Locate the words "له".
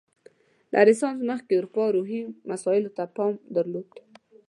0.71-0.79